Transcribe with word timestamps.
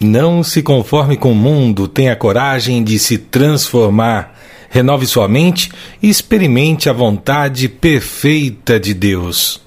Não 0.00 0.44
se 0.44 0.62
conforme 0.62 1.16
com 1.16 1.32
o 1.32 1.34
mundo, 1.34 1.88
tenha 1.88 2.14
coragem 2.14 2.84
de 2.84 3.00
se 3.00 3.18
transformar. 3.18 4.32
Renove 4.70 5.06
sua 5.06 5.26
mente 5.26 5.72
e 6.00 6.08
experimente 6.08 6.88
a 6.88 6.92
vontade 6.92 7.68
perfeita 7.68 8.78
de 8.78 8.94
Deus. 8.94 9.60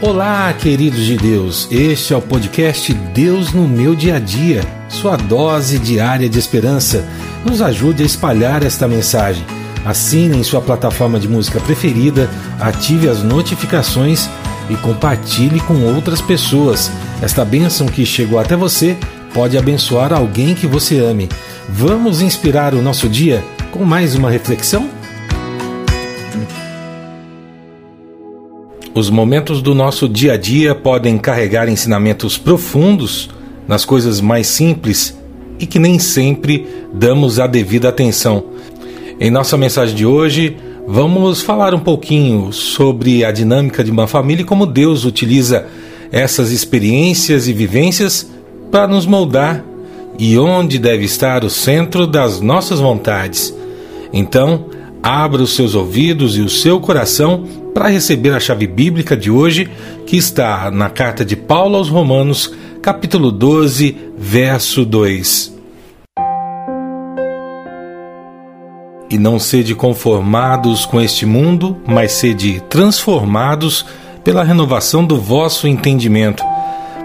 Olá, 0.00 0.54
queridos 0.54 1.04
de 1.04 1.18
Deus. 1.18 1.68
Este 1.70 2.14
é 2.14 2.16
o 2.16 2.22
podcast 2.22 2.94
Deus 2.94 3.52
no 3.52 3.68
meu 3.68 3.94
dia 3.94 4.16
a 4.16 4.18
dia, 4.18 4.62
sua 4.88 5.16
dose 5.16 5.78
diária 5.78 6.30
de 6.30 6.38
esperança. 6.38 7.06
Nos 7.44 7.60
ajude 7.60 8.02
a 8.02 8.06
espalhar 8.06 8.62
esta 8.62 8.88
mensagem. 8.88 9.44
Assine 9.84 10.38
em 10.38 10.42
sua 10.42 10.62
plataforma 10.62 11.20
de 11.20 11.28
música 11.28 11.60
preferida, 11.60 12.30
ative 12.58 13.06
as 13.06 13.22
notificações 13.22 14.30
e 14.68 14.76
compartilhe 14.76 15.60
com 15.60 15.82
outras 15.82 16.20
pessoas. 16.20 16.90
Esta 17.22 17.44
bênção 17.44 17.86
que 17.86 18.04
chegou 18.04 18.38
até 18.38 18.56
você 18.56 18.96
pode 19.32 19.58
abençoar 19.58 20.12
alguém 20.12 20.54
que 20.54 20.66
você 20.66 20.98
ame. 20.98 21.28
Vamos 21.68 22.22
inspirar 22.22 22.74
o 22.74 22.82
nosso 22.82 23.08
dia 23.08 23.42
com 23.70 23.84
mais 23.84 24.14
uma 24.14 24.30
reflexão? 24.30 24.88
Os 28.94 29.10
momentos 29.10 29.60
do 29.60 29.74
nosso 29.74 30.08
dia 30.08 30.34
a 30.34 30.36
dia 30.36 30.72
podem 30.72 31.18
carregar 31.18 31.68
ensinamentos 31.68 32.38
profundos 32.38 33.28
nas 33.66 33.84
coisas 33.84 34.20
mais 34.20 34.46
simples 34.46 35.18
e 35.58 35.66
que 35.66 35.80
nem 35.80 35.98
sempre 35.98 36.66
damos 36.92 37.40
a 37.40 37.48
devida 37.48 37.88
atenção. 37.88 38.44
Em 39.18 39.30
nossa 39.30 39.56
mensagem 39.56 39.96
de 39.96 40.06
hoje, 40.06 40.56
Vamos 40.86 41.40
falar 41.40 41.74
um 41.74 41.78
pouquinho 41.78 42.52
sobre 42.52 43.24
a 43.24 43.32
dinâmica 43.32 43.82
de 43.82 43.90
uma 43.90 44.06
família 44.06 44.42
e 44.42 44.46
como 44.46 44.66
Deus 44.66 45.06
utiliza 45.06 45.66
essas 46.12 46.50
experiências 46.50 47.48
e 47.48 47.54
vivências 47.54 48.30
para 48.70 48.86
nos 48.86 49.06
moldar 49.06 49.64
e 50.18 50.38
onde 50.38 50.78
deve 50.78 51.04
estar 51.04 51.42
o 51.42 51.48
centro 51.48 52.06
das 52.06 52.40
nossas 52.40 52.80
vontades. 52.80 53.54
Então, 54.12 54.66
abra 55.02 55.42
os 55.42 55.54
seus 55.54 55.74
ouvidos 55.74 56.36
e 56.36 56.42
o 56.42 56.50
seu 56.50 56.78
coração 56.78 57.44
para 57.72 57.88
receber 57.88 58.34
a 58.34 58.40
chave 58.40 58.66
bíblica 58.66 59.16
de 59.16 59.30
hoje, 59.30 59.68
que 60.06 60.18
está 60.18 60.70
na 60.70 60.90
carta 60.90 61.24
de 61.24 61.34
Paulo 61.34 61.76
aos 61.76 61.88
Romanos, 61.88 62.54
capítulo 62.82 63.32
12, 63.32 63.96
verso 64.18 64.84
2. 64.84 65.53
E 69.14 69.18
não 69.18 69.38
sede 69.38 69.76
conformados 69.76 70.84
com 70.84 71.00
este 71.00 71.24
mundo, 71.24 71.76
mas 71.86 72.10
sede 72.10 72.60
transformados 72.68 73.86
pela 74.24 74.42
renovação 74.42 75.04
do 75.04 75.20
vosso 75.20 75.68
entendimento, 75.68 76.42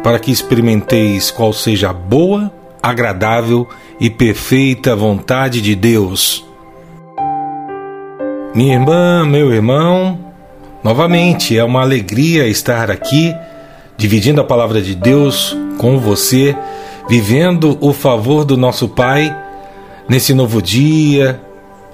para 0.04 0.18
que 0.18 0.32
experimenteis 0.32 1.30
qual 1.30 1.54
seja 1.54 1.92
a 1.92 1.94
boa, 1.94 2.52
agradável 2.82 3.70
e 4.00 4.10
perfeita 4.10 4.96
vontade 4.96 5.62
de 5.62 5.76
Deus. 5.76 6.44
Minha 8.56 8.74
irmã, 8.74 9.24
meu 9.24 9.54
irmão, 9.54 10.18
novamente 10.84 11.56
é 11.56 11.64
uma 11.64 11.82
alegria 11.82 12.48
estar 12.48 12.90
aqui, 12.90 13.36
dividindo 13.96 14.42
a 14.42 14.44
palavra 14.44 14.82
de 14.82 14.96
Deus 14.96 15.56
com 15.78 16.00
você, 16.00 16.58
vivendo 17.08 17.78
o 17.80 17.94
favor 17.94 18.44
do 18.44 18.58
nosso 18.58 18.90
Pai 18.90 19.32
nesse 20.10 20.34
novo 20.34 20.60
dia, 20.60 21.40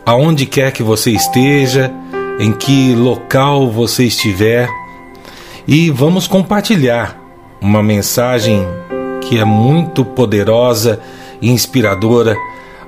aonde 0.06 0.46
quer 0.46 0.72
que 0.72 0.84
você 0.84 1.12
esteja, 1.12 1.92
em 2.40 2.52
que 2.52 2.94
local 2.94 3.70
você 3.72 4.06
estiver, 4.06 4.70
e 5.68 5.90
vamos 5.90 6.28
compartilhar 6.28 7.20
uma 7.60 7.82
mensagem 7.82 8.66
que 9.22 9.40
é 9.40 9.46
muito 9.46 10.06
poderosa 10.06 11.00
e 11.42 11.50
inspiradora, 11.50 12.38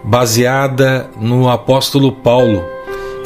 baseada 0.03 1.09
no 1.19 1.49
apóstolo 1.49 2.11
Paulo, 2.11 2.63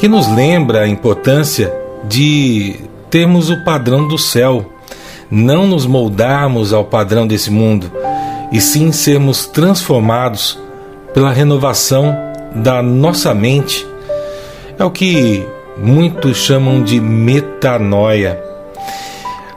que 0.00 0.08
nos 0.08 0.26
lembra 0.26 0.80
a 0.80 0.88
importância 0.88 1.72
de 2.04 2.80
termos 3.10 3.50
o 3.50 3.62
padrão 3.62 4.08
do 4.08 4.16
céu, 4.16 4.64
não 5.30 5.66
nos 5.66 5.84
moldarmos 5.84 6.72
ao 6.72 6.84
padrão 6.84 7.26
desse 7.26 7.50
mundo, 7.50 7.92
e 8.50 8.60
sim 8.60 8.90
sermos 8.90 9.46
transformados 9.46 10.58
pela 11.12 11.30
renovação 11.30 12.31
da 12.54 12.82
nossa 12.82 13.34
mente 13.34 13.86
é 14.78 14.84
o 14.84 14.90
que 14.90 15.46
muitos 15.76 16.36
chamam 16.38 16.82
de 16.82 17.00
metanoia. 17.00 18.42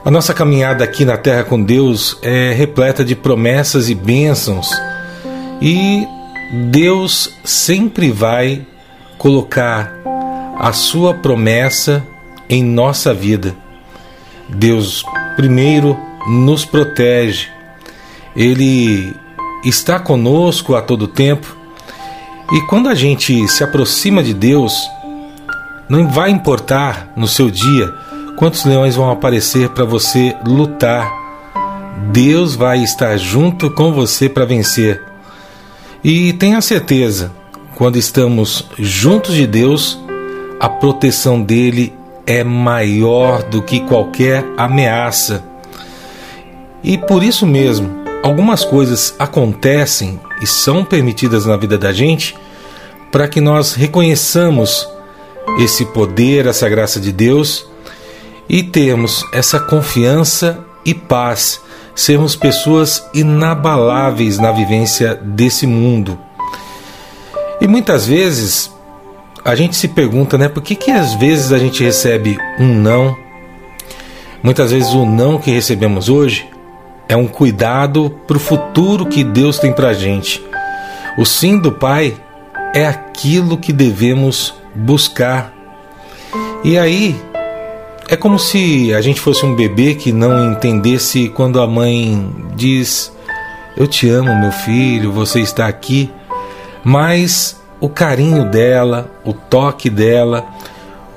A 0.04 0.10
nossa 0.10 0.32
caminhada 0.32 0.84
aqui 0.84 1.04
na 1.04 1.16
Terra 1.16 1.44
com 1.44 1.60
Deus 1.62 2.16
é 2.22 2.52
repleta 2.52 3.04
de 3.04 3.16
promessas 3.16 3.90
e 3.90 3.94
bênçãos, 3.94 4.70
e 5.60 6.06
Deus 6.70 7.34
sempre 7.44 8.10
vai 8.10 8.64
colocar 9.18 9.92
a 10.58 10.72
sua 10.72 11.12
promessa 11.12 12.06
em 12.48 12.62
nossa 12.62 13.12
vida. 13.12 13.54
Deus, 14.48 15.04
primeiro, 15.34 15.98
nos 16.28 16.64
protege, 16.64 17.48
Ele 18.36 19.12
está 19.64 19.98
conosco 19.98 20.76
a 20.76 20.82
todo 20.82 21.08
tempo 21.08 21.56
e 22.52 22.60
quando 22.62 22.88
a 22.88 22.94
gente 22.94 23.46
se 23.48 23.64
aproxima 23.64 24.22
de 24.22 24.32
Deus, 24.32 24.72
não 25.88 26.08
vai 26.08 26.30
importar 26.30 27.12
no 27.16 27.26
seu 27.26 27.50
dia 27.50 27.92
quantos 28.36 28.64
leões 28.64 28.94
vão 28.94 29.10
aparecer 29.10 29.68
para 29.70 29.84
você 29.84 30.36
lutar. 30.46 31.10
Deus 32.12 32.54
vai 32.54 32.82
estar 32.82 33.16
junto 33.16 33.70
com 33.70 33.92
você 33.92 34.28
para 34.28 34.44
vencer. 34.44 35.02
E 36.04 36.32
tenha 36.34 36.60
certeza, 36.60 37.32
quando 37.74 37.96
estamos 37.96 38.68
juntos 38.78 39.34
de 39.34 39.46
Deus, 39.46 39.98
a 40.60 40.68
proteção 40.68 41.42
dele 41.42 41.92
é 42.26 42.44
maior 42.44 43.42
do 43.42 43.60
que 43.60 43.80
qualquer 43.80 44.44
ameaça. 44.56 45.42
E 46.82 46.96
por 46.96 47.24
isso 47.24 47.44
mesmo, 47.44 47.90
algumas 48.22 48.64
coisas 48.64 49.16
acontecem 49.18 50.20
e 50.40 50.46
são 50.46 50.84
permitidas 50.84 51.46
na 51.46 51.56
vida 51.56 51.78
da 51.78 51.92
gente 51.92 52.36
para 53.10 53.28
que 53.28 53.40
nós 53.40 53.74
reconheçamos 53.74 54.86
esse 55.58 55.84
poder, 55.86 56.46
essa 56.46 56.68
graça 56.68 57.00
de 57.00 57.12
Deus 57.12 57.66
e 58.48 58.62
termos 58.62 59.24
essa 59.32 59.58
confiança 59.58 60.58
e 60.84 60.92
paz, 60.92 61.60
sermos 61.94 62.36
pessoas 62.36 63.08
inabaláveis 63.14 64.38
na 64.38 64.52
vivência 64.52 65.14
desse 65.14 65.66
mundo. 65.66 66.18
E 67.60 67.66
muitas 67.66 68.06
vezes 68.06 68.70
a 69.44 69.54
gente 69.54 69.76
se 69.76 69.88
pergunta, 69.88 70.36
né, 70.36 70.48
por 70.48 70.62
que 70.62 70.74
que 70.74 70.90
às 70.90 71.14
vezes 71.14 71.52
a 71.52 71.58
gente 71.58 71.82
recebe 71.82 72.36
um 72.58 72.74
não? 72.74 73.16
Muitas 74.42 74.70
vezes 74.72 74.92
o 74.92 75.06
não 75.06 75.38
que 75.38 75.50
recebemos 75.50 76.08
hoje 76.08 76.46
é 77.08 77.16
um 77.16 77.26
cuidado 77.26 78.10
para 78.26 78.36
o 78.36 78.40
futuro 78.40 79.06
que 79.06 79.22
Deus 79.22 79.58
tem 79.58 79.72
para 79.72 79.88
a 79.88 79.94
gente. 79.94 80.44
O 81.16 81.24
sim 81.24 81.58
do 81.58 81.72
Pai 81.72 82.16
é 82.74 82.86
aquilo 82.86 83.56
que 83.56 83.72
devemos 83.72 84.54
buscar. 84.74 85.52
E 86.64 86.76
aí, 86.76 87.16
é 88.08 88.16
como 88.16 88.38
se 88.38 88.92
a 88.94 89.00
gente 89.00 89.20
fosse 89.20 89.44
um 89.44 89.54
bebê 89.54 89.94
que 89.94 90.12
não 90.12 90.52
entendesse 90.52 91.28
quando 91.28 91.60
a 91.60 91.66
mãe 91.66 92.30
diz: 92.54 93.12
Eu 93.76 93.86
te 93.86 94.08
amo, 94.08 94.34
meu 94.38 94.52
filho, 94.52 95.12
você 95.12 95.40
está 95.40 95.66
aqui. 95.66 96.10
Mas 96.84 97.60
o 97.80 97.88
carinho 97.88 98.50
dela, 98.50 99.10
o 99.24 99.32
toque 99.32 99.90
dela, 99.90 100.46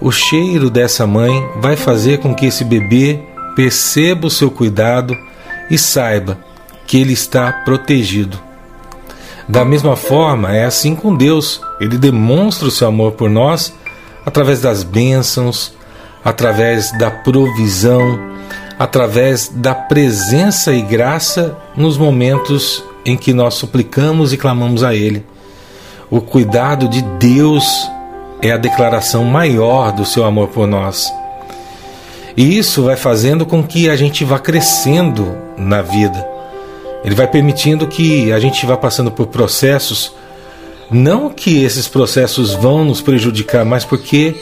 o 0.02 0.12
cheiro 0.12 0.70
dessa 0.70 1.06
mãe 1.06 1.46
vai 1.58 1.76
fazer 1.76 2.20
com 2.20 2.34
que 2.34 2.46
esse 2.46 2.64
bebê 2.64 3.20
perceba 3.56 4.28
o 4.28 4.32
seu 4.32 4.50
cuidado 4.50 5.16
e 5.70 5.78
saiba 5.78 6.38
que 6.88 6.98
ele 7.00 7.14
está 7.14 7.52
protegido. 7.52 8.40
Da 9.48 9.66
mesma 9.66 9.96
forma, 9.96 10.56
é 10.56 10.66
assim 10.66 10.96
com 10.96 11.16
Deus. 11.16 11.62
Ele 11.80 11.98
demonstra 11.98 12.68
o 12.68 12.72
seu 12.72 12.88
amor 12.88 13.14
por 13.14 13.30
nós 13.30 13.74
através 14.26 14.62
das 14.62 14.84
bênçãos, 14.84 15.74
através 16.24 16.92
da 16.98 17.10
provisão, 17.10 18.20
através 18.78 19.50
da 19.50 19.74
presença 19.74 20.72
e 20.74 20.82
graça 20.82 21.58
nos 21.76 21.98
momentos 21.98 22.84
em 23.06 23.18
que 23.18 23.34
nós 23.34 23.56
suplicamos 23.56 24.34
e 24.34 24.38
clamamos 24.38 24.84
a 24.84 24.94
Ele. 24.94 25.26
O 26.10 26.22
cuidado 26.22 26.88
de 26.88 27.02
Deus 27.02 27.90
é 28.42 28.52
a 28.52 28.58
declaração 28.58 29.24
maior 29.24 29.92
do 29.92 30.06
seu 30.06 30.26
amor 30.26 30.50
por 30.50 30.68
nós. 30.68 31.12
E 32.40 32.58
isso 32.58 32.84
vai 32.84 32.96
fazendo 32.96 33.46
com 33.46 33.62
que 33.62 33.90
a 33.90 33.98
gente 33.98 34.24
vá 34.24 34.40
crescendo 34.40 35.36
na 35.58 35.82
vida. 35.82 36.26
Ele 37.04 37.14
vai 37.14 37.28
permitindo 37.28 37.86
que 37.86 38.32
a 38.32 38.40
gente 38.40 38.66
vá 38.66 38.78
passando 38.78 39.12
por 39.12 39.28
processos, 39.28 40.14
não 40.90 41.30
que 41.30 41.62
esses 41.66 41.86
processos 41.86 42.54
vão 42.54 42.86
nos 42.86 43.02
prejudicar, 43.02 43.66
mas 43.66 43.84
porque 43.84 44.38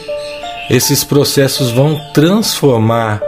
esses 0.70 1.04
processos 1.04 1.72
vão 1.72 2.00
transformar 2.14 3.20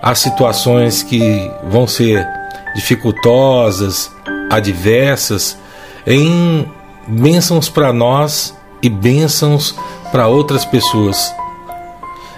as 0.00 0.20
situações 0.20 1.02
que 1.02 1.50
vão 1.68 1.86
ser 1.86 2.26
dificultosas, 2.74 4.10
adversas, 4.50 5.58
em 6.06 6.66
bênçãos 7.06 7.68
para 7.68 7.92
nós 7.92 8.56
e 8.82 8.88
bênçãos 8.88 9.74
para 10.10 10.28
outras 10.28 10.64
pessoas. 10.64 11.30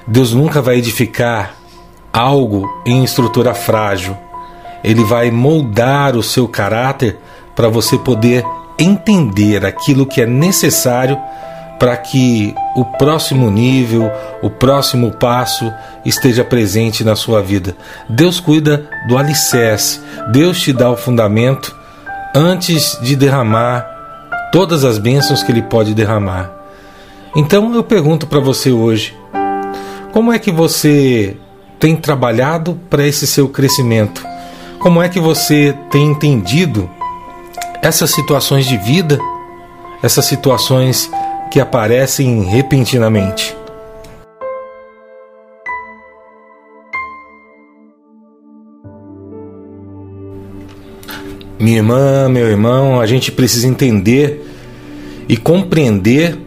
Deus 0.05 0.33
nunca 0.33 0.61
vai 0.61 0.77
edificar 0.77 1.60
algo 2.13 2.69
em 2.85 3.05
estrutura 3.05 3.55
frágil. 3.55 4.17
Ele 4.83 5.05
vai 5.05 5.31
moldar 5.31 6.17
o 6.17 6.23
seu 6.23 6.49
caráter 6.49 7.19
para 7.55 7.69
você 7.69 7.99
poder 7.99 8.45
entender 8.79 9.65
aquilo 9.65 10.07
que 10.07 10.23
é 10.23 10.27
necessário 10.27 11.19
para 11.79 11.97
que 11.97 12.55
o 12.77 12.85
próximo 12.85 13.51
nível, 13.51 14.11
o 14.43 14.51
próximo 14.51 15.13
passo 15.13 15.73
esteja 16.05 16.45
presente 16.45 17.03
na 17.03 17.17
sua 17.17 17.43
vida. 17.43 17.75
Deus 18.09 18.39
cuida 18.39 18.87
do 19.09 19.17
alicerce, 19.17 19.99
Deus 20.31 20.61
te 20.61 20.75
dá 20.75 20.91
o 20.91 20.97
fundamento 20.97 21.75
antes 22.35 22.99
de 23.03 23.17
derramar 23.17 23.87
todas 24.53 24.85
as 24.85 24.99
bênçãos 24.99 25.43
que 25.43 25.51
Ele 25.51 25.63
pode 25.63 25.95
derramar. 25.95 26.51
Então 27.35 27.75
eu 27.75 27.83
pergunto 27.83 28.27
para 28.27 28.41
você 28.41 28.71
hoje: 28.71 29.17
como 30.13 30.33
é 30.33 30.39
que 30.39 30.51
você 30.51 31.37
tem 31.81 31.97
trabalhado 31.97 32.79
para 32.89 33.05
esse 33.05 33.27
seu 33.27 33.49
crescimento? 33.49 34.25
Como 34.79 35.03
é 35.03 35.09
que 35.09 35.19
você 35.19 35.75
tem 35.91 36.07
entendido 36.07 36.89
essas 37.83 38.11
situações 38.11 38.67
de 38.67 38.77
vida, 38.77 39.19
essas 40.03 40.27
situações 40.27 41.11
que 41.51 41.59
aparecem 41.59 42.43
repentinamente. 42.43 43.57
Minha 51.59 51.79
irmã, 51.79 52.29
meu 52.29 52.47
irmão, 52.47 53.01
a 53.01 53.07
gente 53.07 53.31
precisa 53.31 53.67
entender 53.67 54.47
e 55.29 55.37
compreender 55.37 56.39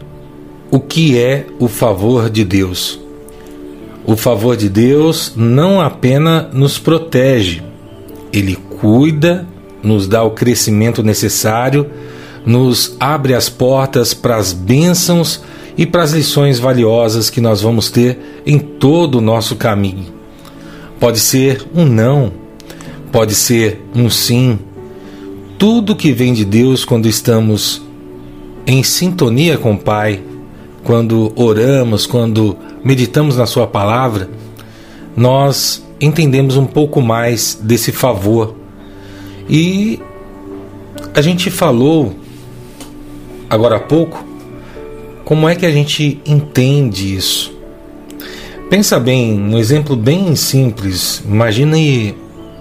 o 0.70 0.80
que 0.80 1.18
é 1.18 1.46
o 1.60 1.68
favor 1.68 2.28
de 2.28 2.44
Deus. 2.44 3.03
O 4.06 4.16
favor 4.16 4.56
de 4.56 4.68
Deus 4.68 5.32
não 5.34 5.80
apenas 5.80 6.52
nos 6.52 6.78
protege, 6.78 7.62
ele 8.32 8.56
cuida, 8.56 9.46
nos 9.82 10.06
dá 10.06 10.22
o 10.22 10.32
crescimento 10.32 11.02
necessário 11.02 11.90
nos 12.44 12.94
abre 13.00 13.34
as 13.34 13.48
portas 13.48 14.12
para 14.12 14.36
as 14.36 14.52
bênçãos 14.52 15.42
e 15.76 15.86
para 15.86 16.02
as 16.02 16.12
lições 16.12 16.58
valiosas 16.58 17.30
que 17.30 17.40
nós 17.40 17.62
vamos 17.62 17.90
ter 17.90 18.42
em 18.46 18.58
todo 18.58 19.18
o 19.18 19.20
nosso 19.20 19.56
caminho. 19.56 20.06
Pode 21.00 21.18
ser 21.18 21.66
um 21.74 21.84
não, 21.84 22.32
pode 23.10 23.34
ser 23.34 23.82
um 23.94 24.08
sim. 24.10 24.58
Tudo 25.58 25.96
que 25.96 26.12
vem 26.12 26.32
de 26.32 26.44
Deus 26.44 26.84
quando 26.84 27.08
estamos 27.08 27.82
em 28.66 28.82
sintonia 28.82 29.56
com 29.56 29.74
o 29.74 29.78
Pai, 29.78 30.22
quando 30.82 31.32
oramos, 31.34 32.06
quando 32.06 32.56
meditamos 32.84 33.36
na 33.36 33.46
Sua 33.46 33.66
palavra, 33.66 34.28
nós 35.16 35.84
entendemos 36.00 36.56
um 36.56 36.66
pouco 36.66 37.00
mais 37.00 37.58
desse 37.60 37.90
favor. 37.90 38.54
E 39.48 40.00
a 41.14 41.22
gente 41.22 41.50
falou 41.50 42.14
agora 43.48 43.76
há 43.76 43.80
pouco, 43.80 44.24
como 45.24 45.48
é 45.48 45.54
que 45.54 45.64
a 45.64 45.70
gente 45.70 46.20
entende 46.26 47.14
isso? 47.14 47.54
Pensa 48.68 48.98
bem, 48.98 49.38
um 49.38 49.56
exemplo 49.58 49.94
bem 49.94 50.34
simples. 50.34 51.22
Imagine 51.24 52.14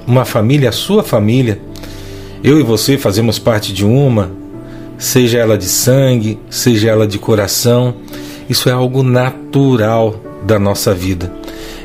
uma 0.06 0.26
família, 0.26 0.70
a 0.70 0.72
sua 0.72 1.04
família. 1.04 1.60
Eu 2.44 2.60
e 2.60 2.64
você 2.64 2.98
fazemos 2.98 3.40
parte 3.40 3.74
de 3.74 3.86
uma, 3.86 4.32
seja 4.98 5.40
ela 5.40 5.58
de 5.58 5.66
sangue, 5.66 6.38
seja 6.50 6.90
ela 6.90 7.08
de 7.08 7.18
coração. 7.18 7.96
Isso 8.50 8.70
é 8.70 8.72
algo 8.72 9.04
natural 9.04 10.16
da 10.46 10.60
nossa 10.60 10.94
vida. 10.94 11.32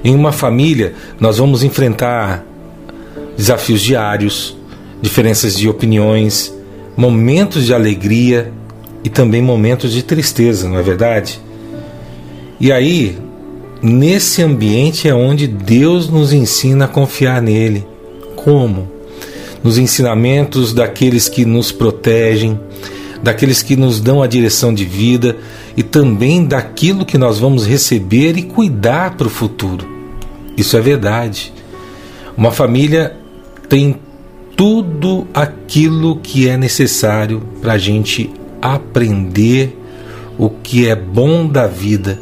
Em 0.04 0.14
uma 0.14 0.32
família, 0.32 0.94
nós 1.18 1.38
vamos 1.38 1.62
enfrentar 1.62 2.44
desafios 3.36 3.80
diários, 3.80 4.56
diferenças 5.00 5.56
de 5.56 5.68
opiniões, 5.68 6.52
momentos 6.96 7.64
de 7.64 7.72
alegria 7.72 8.52
e 9.04 9.08
também 9.08 9.40
momentos 9.40 9.92
de 9.92 10.02
tristeza, 10.02 10.68
não 10.68 10.78
é 10.78 10.82
verdade? 10.82 11.40
E 12.60 12.72
aí, 12.72 13.16
nesse 13.80 14.42
ambiente 14.42 15.08
é 15.08 15.14
onde 15.14 15.46
Deus 15.46 16.08
nos 16.08 16.32
ensina 16.32 16.86
a 16.86 16.88
confiar 16.88 17.40
nele. 17.40 17.86
Como? 18.34 18.90
Nos 19.62 19.78
ensinamentos 19.78 20.72
daqueles 20.72 21.28
que 21.28 21.44
nos 21.44 21.70
protegem, 21.70 22.58
daqueles 23.22 23.62
que 23.62 23.76
nos 23.76 24.00
dão 24.00 24.22
a 24.22 24.26
direção 24.26 24.72
de 24.72 24.84
vida 24.84 25.36
e 25.76 25.82
também 25.82 26.44
daquilo 26.44 27.04
que 27.04 27.18
nós 27.18 27.38
vamos 27.38 27.66
receber 27.66 28.36
e 28.36 28.42
cuidar 28.42 29.16
para 29.16 29.26
o 29.26 29.30
futuro. 29.30 29.86
Isso 30.56 30.76
é 30.76 30.80
verdade. 30.80 31.52
Uma 32.36 32.50
família 32.50 33.16
tem 33.68 33.96
tudo 34.56 35.26
aquilo 35.32 36.16
que 36.16 36.48
é 36.48 36.56
necessário 36.56 37.42
para 37.60 37.74
a 37.74 37.78
gente 37.78 38.30
aprender 38.60 39.76
o 40.36 40.50
que 40.50 40.88
é 40.88 40.96
bom 40.96 41.46
da 41.46 41.66
vida, 41.66 42.18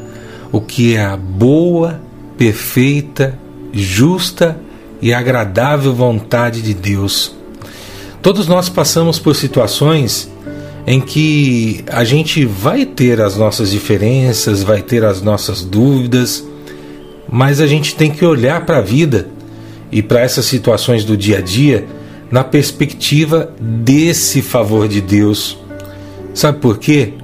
o 0.53 0.61
que 0.61 0.97
é 0.97 1.05
a 1.05 1.17
boa, 1.17 2.01
perfeita, 2.37 3.39
justa 3.73 4.59
e 5.01 5.13
agradável 5.13 5.95
vontade 5.95 6.63
de 6.63 6.75
Deus. 6.75 7.35
Todos 8.23 8.47
nós 8.49 8.69
passamos 8.69 9.19
por 9.19 9.37
situações 9.37 10.31
em 10.87 11.01
que 11.01 11.85
a 11.89 12.05
gente 12.05 12.45
vai 12.45 12.87
ter 12.87 13.21
as 13.21 13.37
nossas 13.37 13.71
diferenças, 13.71 14.63
vai 14.63 14.83
ter 14.83 15.05
as 15.05 15.21
nossas 15.21 15.65
dúvidas, 15.65 16.45
mas 17.29 17.61
a 17.61 17.67
gente 17.67 17.97
tem 17.97 18.11
que 18.11 18.25
olhar 18.25 18.65
para 18.65 18.79
a 18.79 18.83
vida 18.83 19.29
e 19.91 20.03
para 20.03 20.21
essas 20.21 20.47
situações 20.47 21.05
do 21.05 21.17
dia 21.17 21.39
a 21.39 21.41
dia 21.41 21.87
na 22.31 22.45
perspectiva 22.45 23.53
desse 23.61 24.43
favor 24.43 24.87
de 24.89 25.01
Deus 25.01 25.59
Sabe 26.37 26.59
por 26.59 26.77
quê? 26.77 27.15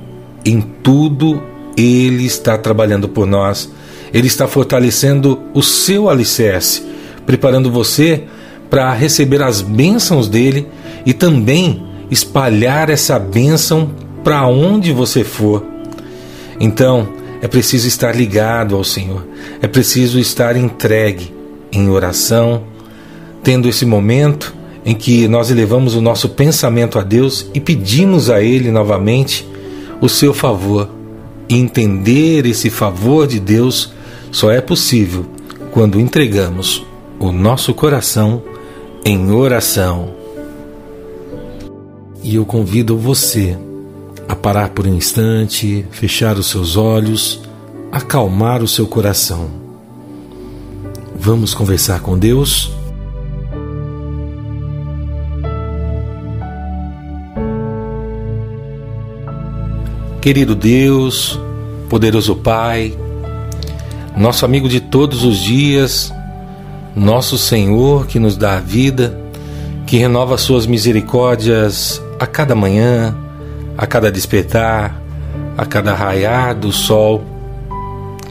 Em 0.42 0.62
tudo 0.62 1.42
Ele 1.76 2.24
está 2.24 2.56
trabalhando 2.56 3.10
por 3.10 3.26
nós. 3.26 3.70
Ele 4.10 4.26
está 4.26 4.48
fortalecendo 4.48 5.38
o 5.52 5.62
seu 5.62 6.08
alicerce, 6.08 6.82
preparando 7.26 7.70
você 7.70 8.24
para 8.70 8.90
receber 8.94 9.42
as 9.42 9.60
bênçãos 9.60 10.28
dele 10.28 10.66
e 11.04 11.12
também 11.12 11.82
espalhar 12.12 12.90
essa 12.90 13.18
bênção 13.18 13.90
para 14.22 14.46
onde 14.46 14.92
você 14.92 15.24
for. 15.24 15.64
Então, 16.60 17.08
é 17.40 17.48
preciso 17.48 17.88
estar 17.88 18.14
ligado 18.14 18.76
ao 18.76 18.84
Senhor, 18.84 19.26
é 19.62 19.66
preciso 19.66 20.18
estar 20.18 20.54
entregue 20.54 21.32
em 21.72 21.88
oração, 21.88 22.64
tendo 23.42 23.66
esse 23.66 23.86
momento 23.86 24.54
em 24.84 24.94
que 24.94 25.26
nós 25.26 25.50
elevamos 25.50 25.94
o 25.94 26.02
nosso 26.02 26.28
pensamento 26.28 26.98
a 26.98 27.02
Deus 27.02 27.50
e 27.54 27.60
pedimos 27.60 28.28
a 28.28 28.42
Ele 28.42 28.70
novamente 28.70 29.48
o 30.00 30.08
seu 30.08 30.34
favor. 30.34 30.90
E 31.48 31.56
entender 31.56 32.46
esse 32.46 32.68
favor 32.68 33.26
de 33.26 33.40
Deus 33.40 33.92
só 34.30 34.50
é 34.50 34.60
possível 34.60 35.24
quando 35.72 35.98
entregamos 35.98 36.84
o 37.18 37.32
nosso 37.32 37.72
coração 37.72 38.42
em 39.04 39.30
oração. 39.30 40.21
E 42.22 42.36
eu 42.36 42.46
convido 42.46 42.96
você 42.96 43.58
a 44.28 44.36
parar 44.36 44.70
por 44.70 44.86
um 44.86 44.94
instante, 44.94 45.84
fechar 45.90 46.36
os 46.36 46.46
seus 46.46 46.76
olhos, 46.76 47.40
acalmar 47.90 48.62
o 48.62 48.68
seu 48.68 48.86
coração. 48.86 49.50
Vamos 51.16 51.52
conversar 51.52 52.00
com 52.00 52.18
Deus? 52.18 52.72
Querido 60.20 60.54
Deus, 60.54 61.38
poderoso 61.88 62.36
Pai, 62.36 62.96
nosso 64.16 64.44
amigo 64.44 64.68
de 64.68 64.80
todos 64.80 65.24
os 65.24 65.38
dias, 65.38 66.12
nosso 66.94 67.36
Senhor 67.36 68.06
que 68.06 68.20
nos 68.20 68.36
dá 68.36 68.56
a 68.56 68.60
vida, 68.60 69.20
que 69.86 69.96
renova 69.96 70.38
suas 70.38 70.64
misericórdias 70.64 72.01
a 72.22 72.26
cada 72.28 72.54
manhã, 72.54 73.12
a 73.76 73.84
cada 73.84 74.08
despertar, 74.08 75.02
a 75.58 75.66
cada 75.66 75.92
raiar 75.92 76.54
do 76.54 76.70
sol, 76.70 77.24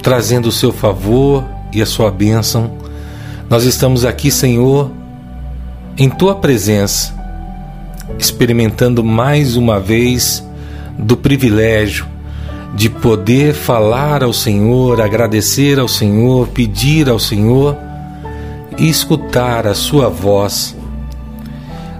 trazendo 0.01 0.47
o 0.47 0.51
seu 0.51 0.71
favor 0.71 1.43
e 1.73 1.81
a 1.81 1.85
sua 1.85 2.09
bênção. 2.09 2.71
Nós 3.49 3.65
estamos 3.65 4.05
aqui, 4.05 4.31
Senhor, 4.31 4.89
em 5.97 6.09
tua 6.09 6.35
presença, 6.35 7.13
experimentando 8.17 9.03
mais 9.03 9.57
uma 9.57 9.77
vez 9.77 10.41
do 10.97 11.17
privilégio 11.17 12.07
de 12.73 12.89
poder 12.89 13.53
falar 13.53 14.23
ao 14.23 14.31
Senhor, 14.31 15.01
agradecer 15.01 15.77
ao 15.77 15.89
Senhor, 15.89 16.47
pedir 16.47 17.09
ao 17.09 17.19
Senhor 17.19 17.75
e 18.77 18.87
escutar 18.87 19.67
a 19.67 19.73
Sua 19.73 20.07
voz. 20.07 20.77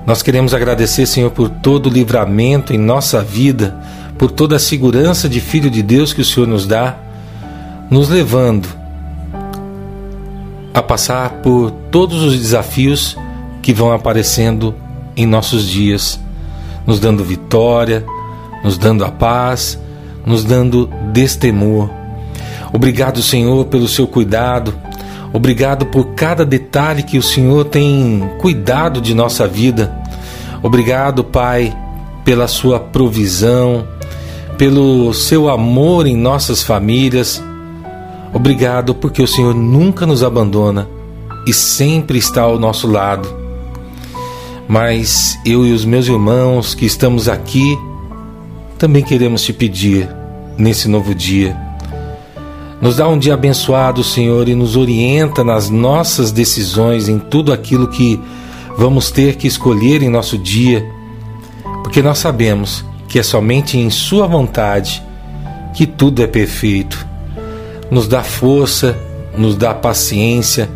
Nós 0.06 0.24
queremos 0.24 0.54
agradecer, 0.54 1.06
Senhor, 1.06 1.30
por 1.32 1.48
todo 1.48 1.88
o 1.88 1.90
livramento 1.90 2.74
em 2.74 2.78
nossa 2.78 3.22
vida, 3.22 3.76
por 4.18 4.32
toda 4.32 4.56
a 4.56 4.60
segurança 4.60 5.30
de 5.30 5.40
Filho 5.40 5.70
de 5.70 5.84
Deus 5.84 6.12
que 6.12 6.22
o 6.22 6.26
Senhor 6.26 6.48
nos 6.48 6.66
dá, 6.66 6.98
nos 7.90 8.10
levando 8.10 8.68
a 10.74 10.82
passar 10.82 11.42
por 11.42 11.72
todos 11.92 12.24
os 12.24 12.38
desafios 12.38 13.18
que 13.62 13.74
vão 13.74 13.92
aparecendo 13.92 14.74
em 15.16 15.26
nossos 15.26 15.68
dias, 15.68 16.20
nos 16.86 17.00
dando 17.00 17.24
vitória, 17.24 18.04
nos 18.64 18.78
dando 18.78 19.06
a 19.06 19.12
paz, 19.12 19.80
nos 20.26 20.44
dando 20.44 20.90
destemor. 21.12 21.90
Obrigado, 22.74 23.22
Senhor, 23.22 23.66
pelo 23.66 23.88
seu 23.88 24.08
cuidado. 24.08 24.74
Obrigado 25.34 25.86
por 25.86 26.08
cada 26.08 26.46
detalhe 26.46 27.04
que 27.04 27.18
o 27.18 27.24
Senhor 27.24 27.66
tem 27.66 28.30
cuidado 28.38 29.00
de 29.00 29.14
nossa 29.14 29.48
vida. 29.48 29.96
Obrigado, 30.62 31.24
Pai, 31.24 31.76
pela 32.26 32.48
sua 32.48 32.80
provisão, 32.80 33.88
pelo 34.58 35.14
seu 35.14 35.50
amor 35.50 36.06
em 36.06 36.16
nossas 36.16 36.62
famílias. 36.62 37.42
Obrigado 38.34 38.94
porque 38.94 39.22
o 39.22 39.28
Senhor 39.28 39.56
nunca 39.56 40.06
nos 40.06 40.24
abandona 40.24 40.88
e 41.48 41.54
sempre 41.54 42.18
está 42.18 42.42
ao 42.42 42.60
nosso 42.60 42.88
lado. 42.88 43.28
Mas 44.68 45.38
eu 45.46 45.66
e 45.66 45.72
os 45.72 45.84
meus 45.84 46.08
irmãos 46.08 46.76
que 46.76 46.86
estamos 46.86 47.28
aqui 47.28 47.78
também 48.78 49.04
queremos 49.04 49.44
te 49.44 49.54
pedir 49.54 50.10
nesse 50.58 50.88
novo 50.88 51.14
dia. 51.14 51.56
Nos 52.82 52.96
dá 52.96 53.08
um 53.08 53.20
dia 53.20 53.36
abençoado, 53.36 54.04
Senhor, 54.04 54.50
e 54.50 54.56
nos 54.56 54.76
orienta 54.76 55.44
nas 55.44 55.70
nossas 55.70 56.32
decisões, 56.32 57.08
em 57.08 57.20
tudo 57.20 57.54
aquilo 57.54 57.88
que 57.88 58.20
vamos 58.76 59.12
ter 59.12 59.36
que 59.36 59.48
escolher 59.48 60.02
em 60.02 60.10
nosso 60.10 60.36
dia, 60.36 60.84
porque 61.84 62.02
nós 62.02 62.18
sabemos 62.18 62.84
que 63.08 63.20
é 63.20 63.24
somente 63.24 63.78
em 63.78 63.90
Sua 63.92 64.26
vontade 64.26 65.04
que 65.76 65.86
tudo 65.86 66.24
é 66.24 66.28
perfeito. 66.28 67.06
Nos 67.92 68.08
dá 68.08 68.24
força, 68.24 68.98
nos 69.38 69.56
dá 69.56 69.74
paciência, 69.76 70.68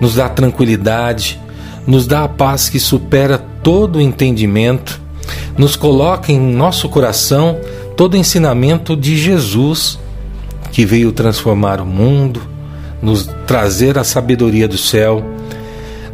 nos 0.00 0.16
dá 0.16 0.28
tranquilidade, 0.28 1.38
nos 1.86 2.06
dá 2.06 2.24
a 2.24 2.28
paz 2.28 2.68
que 2.68 2.80
supera 2.80 3.38
todo 3.62 3.96
o 3.96 4.00
entendimento, 4.00 5.00
nos 5.56 5.76
coloca 5.76 6.32
em 6.32 6.40
nosso 6.40 6.88
coração 6.88 7.56
todo 7.96 8.14
o 8.14 8.16
ensinamento 8.16 8.96
de 8.96 9.16
Jesus, 9.16 9.98
que 10.76 10.84
veio 10.84 11.10
transformar 11.10 11.80
o 11.80 11.86
mundo, 11.86 12.42
nos 13.00 13.26
trazer 13.46 13.96
a 13.96 14.04
sabedoria 14.04 14.68
do 14.68 14.76
céu. 14.76 15.24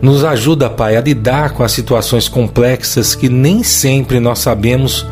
Nos 0.01 0.23
ajuda, 0.23 0.71
Pai, 0.71 0.97
a 0.97 1.01
lidar 1.01 1.51
com 1.51 1.65
as 1.65 1.73
situações 1.73 2.29
complexas 2.29 3.17
que 3.17 3.29
nem 3.29 3.65
sempre 3.65 4.21
nós 4.21 4.39
sabemos 4.39 5.05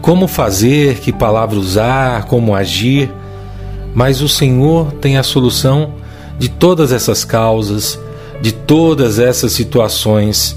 como 0.00 0.28
fazer, 0.28 1.00
que 1.00 1.12
palavra 1.12 1.58
usar, 1.58 2.26
como 2.26 2.54
agir, 2.54 3.10
mas 3.92 4.22
o 4.22 4.28
Senhor 4.28 4.92
tem 5.00 5.18
a 5.18 5.24
solução 5.24 5.94
de 6.38 6.48
todas 6.48 6.92
essas 6.92 7.24
causas 7.24 7.98
de 8.40 8.52
todas 8.52 9.18
essas 9.18 9.50
situações. 9.50 10.56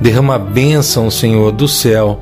Derrama 0.00 0.36
a 0.36 0.38
bênção, 0.38 1.10
Senhor, 1.10 1.50
do 1.50 1.66
céu 1.66 2.20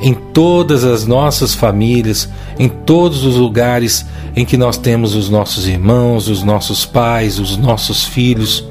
em 0.00 0.14
todas 0.14 0.84
as 0.84 1.06
nossas 1.06 1.54
famílias, 1.54 2.28
em 2.58 2.68
todos 2.68 3.24
os 3.24 3.36
lugares 3.36 4.06
em 4.34 4.44
que 4.44 4.56
nós 4.56 4.76
temos 4.76 5.14
os 5.14 5.30
nossos 5.30 5.66
irmãos, 5.66 6.28
os 6.28 6.42
nossos 6.42 6.84
pais, 6.84 7.38
os 7.38 7.56
nossos 7.56 8.04
filhos, 8.04 8.64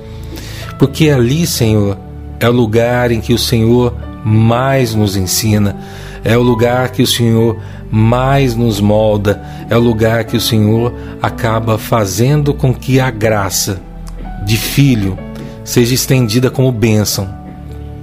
porque 0.78 1.10
ali, 1.10 1.48
Senhor, 1.48 1.98
é 2.40 2.48
o 2.48 2.52
lugar 2.52 3.12
em 3.12 3.22
que 3.22 3.34
o 3.34 3.40
Senhor 3.40 3.94
mais 4.24 4.94
nos 4.94 5.16
ensina, 5.16 5.76
é 6.24 6.38
o 6.38 6.42
lugar 6.42 6.90
que 6.90 7.02
o 7.02 7.08
Senhor 7.08 7.58
mais 7.92 8.56
nos 8.56 8.80
molda, 8.80 9.42
é 9.70 9.78
o 9.78 9.82
lugar 9.82 10.26
que 10.26 10.36
o 10.36 10.42
Senhor 10.42 10.94
acaba 11.22 11.78
fazendo 11.78 12.54
com 12.54 12.74
que 12.74 13.00
a 13.00 13.10
graça 13.10 13.82
de 14.46 14.58
filho 14.58 15.18
seja 15.64 15.94
estendida 15.94 16.52
como 16.52 16.72
bênção 16.72 17.28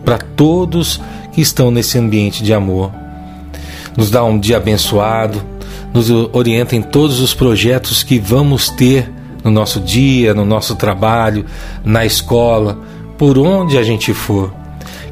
para 0.04 0.18
todos 0.18 1.00
que 1.32 1.40
estão 1.40 1.70
nesse 1.70 1.98
ambiente 1.98 2.42
de 2.42 2.52
amor. 2.52 3.01
Nos 3.96 4.10
dá 4.10 4.24
um 4.24 4.38
dia 4.38 4.56
abençoado, 4.56 5.42
nos 5.92 6.10
orienta 6.32 6.74
em 6.74 6.82
todos 6.82 7.20
os 7.20 7.34
projetos 7.34 8.02
que 8.02 8.18
vamos 8.18 8.70
ter 8.70 9.10
no 9.44 9.50
nosso 9.50 9.80
dia, 9.80 10.32
no 10.32 10.44
nosso 10.44 10.76
trabalho, 10.76 11.44
na 11.84 12.04
escola, 12.04 12.78
por 13.18 13.38
onde 13.38 13.76
a 13.76 13.82
gente 13.82 14.14
for. 14.14 14.52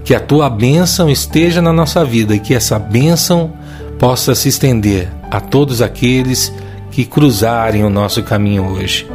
Que 0.05 0.15
a 0.15 0.21
tua 0.21 0.49
bênção 0.49 1.11
esteja 1.11 1.61
na 1.61 1.73
nossa 1.73 2.05
vida 2.05 2.35
e 2.35 2.41
que 2.41 2.55
essa 2.55 2.79
bênção 2.79 3.53
possa 3.99 4.35
se 4.35 4.49
estender 4.49 5.09
a 5.31 5.41
todos 5.41 5.83
aqueles 5.83 6.53
que 6.91 7.05
cruzarem 7.05 7.85
o 7.85 7.91
nosso 7.91 8.23
caminho 8.23 8.67
hoje. 8.67 9.07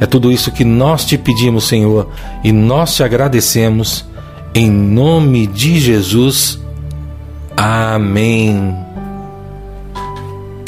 É 0.00 0.06
tudo 0.06 0.32
isso 0.32 0.50
que 0.50 0.64
nós 0.64 1.04
te 1.04 1.16
pedimos, 1.16 1.64
Senhor, 1.64 2.10
e 2.42 2.50
nós 2.50 2.94
te 2.96 3.02
agradecemos. 3.02 4.04
Em 4.54 4.70
nome 4.70 5.46
de 5.46 5.78
Jesus. 5.78 6.58
Amém. 7.56 8.83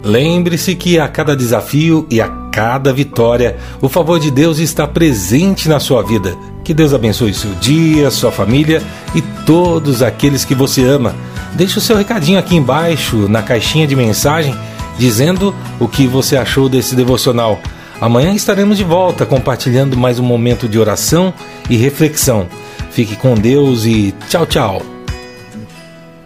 Lembre-se 0.06 0.76
que 0.76 1.00
a 1.00 1.08
cada 1.08 1.34
desafio 1.34 2.06
e 2.08 2.20
a 2.20 2.28
cada 2.28 2.92
vitória, 2.92 3.56
o 3.82 3.88
favor 3.88 4.20
de 4.20 4.30
Deus 4.30 4.60
está 4.60 4.86
presente 4.86 5.68
na 5.68 5.80
sua 5.80 6.00
vida. 6.00 6.32
Que 6.62 6.72
Deus 6.72 6.94
abençoe 6.94 7.34
seu 7.34 7.50
dia, 7.54 8.08
sua 8.12 8.30
família 8.30 8.80
e 9.16 9.22
todos 9.44 10.02
aqueles 10.02 10.44
que 10.44 10.54
você 10.54 10.84
ama. 10.84 11.12
Deixe 11.54 11.76
o 11.76 11.80
seu 11.80 11.96
recadinho 11.96 12.38
aqui 12.38 12.54
embaixo 12.54 13.28
na 13.28 13.42
caixinha 13.42 13.84
de 13.84 13.96
mensagem 13.96 14.54
dizendo 14.96 15.52
o 15.80 15.88
que 15.88 16.06
você 16.06 16.36
achou 16.36 16.68
desse 16.68 16.94
devocional. 16.94 17.58
Amanhã 18.00 18.32
estaremos 18.32 18.78
de 18.78 18.84
volta 18.84 19.26
compartilhando 19.26 19.96
mais 19.96 20.20
um 20.20 20.24
momento 20.24 20.68
de 20.68 20.78
oração 20.78 21.34
e 21.68 21.76
reflexão. 21.76 22.46
Fique 22.92 23.16
com 23.16 23.34
Deus 23.34 23.84
e 23.84 24.14
tchau, 24.28 24.46
tchau. 24.46 24.82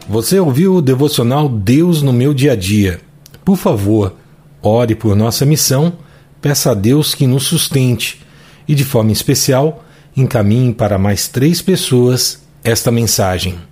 Você 0.06 0.38
ouviu 0.38 0.74
o 0.74 0.82
devocional 0.82 1.48
Deus 1.48 2.02
no 2.02 2.12
meu 2.12 2.34
dia 2.34 2.52
a 2.52 2.56
dia? 2.56 3.09
Por 3.44 3.56
favor, 3.56 4.16
ore 4.62 4.94
por 4.94 5.16
nossa 5.16 5.44
missão, 5.44 5.94
peça 6.40 6.70
a 6.70 6.74
Deus 6.74 7.14
que 7.14 7.26
nos 7.26 7.44
sustente 7.44 8.20
e, 8.66 8.74
de 8.74 8.84
forma 8.84 9.12
especial, 9.12 9.84
encaminhe 10.16 10.72
para 10.72 10.98
mais 10.98 11.28
três 11.28 11.62
pessoas 11.62 12.42
esta 12.62 12.90
mensagem. 12.90 13.69